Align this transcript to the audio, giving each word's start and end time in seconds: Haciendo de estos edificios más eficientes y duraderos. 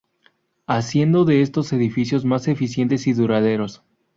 Haciendo 0.65 1.25
de 1.25 1.43
estos 1.43 1.71
edificios 1.73 2.25
más 2.25 2.47
eficientes 2.47 3.05
y 3.05 3.13
duraderos. 3.13 3.83